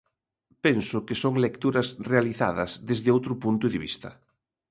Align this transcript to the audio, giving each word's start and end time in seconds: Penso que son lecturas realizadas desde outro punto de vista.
Penso 0.65 0.97
que 1.07 1.19
son 1.23 1.33
lecturas 1.45 1.87
realizadas 2.11 2.71
desde 2.89 3.13
outro 3.15 3.33
punto 3.43 3.65
de 3.73 3.77
vista. 3.85 4.09